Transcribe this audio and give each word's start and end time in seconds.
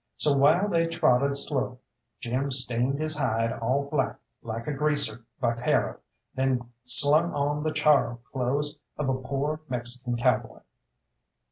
So 0.17 0.35
while 0.35 0.67
they 0.67 0.87
trotted 0.87 1.35
slow 1.37 1.77
Jim 2.19 2.49
stained 2.49 2.97
his 2.97 3.17
hide 3.17 3.53
all 3.59 3.87
black 3.87 4.17
like 4.41 4.65
a 4.65 4.73
greaser 4.73 5.25
vaquero, 5.39 5.99
then 6.33 6.71
slung 6.83 7.31
on 7.35 7.61
the 7.61 7.69
charro 7.71 8.17
clothes 8.33 8.79
of 8.97 9.09
a 9.09 9.21
poor 9.21 9.59
Mexican 9.69 10.17
cowboy. 10.17 10.61